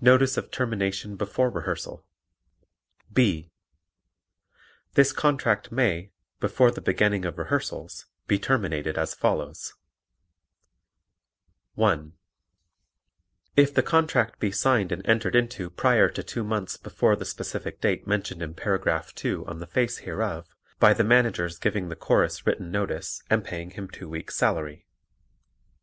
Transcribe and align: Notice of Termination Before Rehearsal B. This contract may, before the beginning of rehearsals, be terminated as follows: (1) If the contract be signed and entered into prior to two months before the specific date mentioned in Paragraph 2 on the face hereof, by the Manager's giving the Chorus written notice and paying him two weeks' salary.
Notice 0.00 0.38
of 0.38 0.50
Termination 0.50 1.16
Before 1.16 1.50
Rehearsal 1.50 2.02
B. 3.12 3.50
This 4.94 5.12
contract 5.12 5.70
may, 5.70 6.12
before 6.38 6.70
the 6.70 6.80
beginning 6.80 7.26
of 7.26 7.36
rehearsals, 7.36 8.06
be 8.26 8.38
terminated 8.38 8.96
as 8.96 9.12
follows: 9.12 9.74
(1) 11.74 12.14
If 13.54 13.74
the 13.74 13.82
contract 13.82 14.40
be 14.40 14.50
signed 14.50 14.92
and 14.92 15.06
entered 15.06 15.36
into 15.36 15.68
prior 15.68 16.08
to 16.08 16.22
two 16.22 16.42
months 16.42 16.78
before 16.78 17.14
the 17.14 17.26
specific 17.26 17.82
date 17.82 18.06
mentioned 18.06 18.40
in 18.40 18.54
Paragraph 18.54 19.14
2 19.14 19.44
on 19.46 19.58
the 19.60 19.66
face 19.66 19.98
hereof, 19.98 20.56
by 20.78 20.94
the 20.94 21.04
Manager's 21.04 21.58
giving 21.58 21.90
the 21.90 21.94
Chorus 21.96 22.46
written 22.46 22.70
notice 22.70 23.22
and 23.28 23.44
paying 23.44 23.72
him 23.72 23.90
two 23.90 24.08
weeks' 24.08 24.36
salary. 24.36 24.86